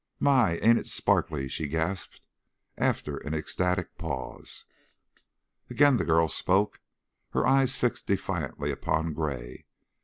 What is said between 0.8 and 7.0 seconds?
sparkly?" she gasped, after an ecstatic pause. Again the girl spoke,